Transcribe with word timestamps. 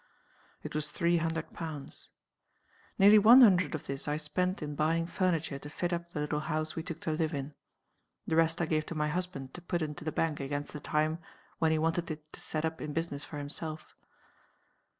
It 0.63 0.73
was 0.73 0.89
three 0.89 1.17
hundred 1.17 1.53
pounds. 1.53 2.09
Nearly 2.97 3.19
one 3.19 3.41
hundred 3.41 3.75
of 3.75 3.85
this 3.85 4.07
I 4.07 4.17
spent 4.17 4.63
in 4.63 4.73
buying 4.73 5.05
furniture 5.05 5.59
to 5.59 5.69
fit 5.69 5.93
up 5.93 6.09
the 6.09 6.19
little 6.21 6.39
house 6.39 6.75
we 6.75 6.81
took 6.81 7.01
to 7.01 7.11
live 7.11 7.35
in. 7.35 7.53
The 8.25 8.35
rest 8.35 8.59
I 8.59 8.65
gave 8.65 8.87
to 8.87 8.95
my 8.95 9.09
husband 9.09 9.53
to 9.53 9.61
put 9.61 9.83
into 9.83 10.03
the 10.03 10.11
bank 10.11 10.39
against 10.39 10.73
the 10.73 10.79
time 10.79 11.19
when 11.59 11.71
he 11.71 11.77
wanted 11.77 12.09
it 12.09 12.33
to 12.33 12.41
set 12.41 12.65
up 12.65 12.81
in 12.81 12.93
business 12.93 13.23
for 13.23 13.37
himself. 13.37 13.93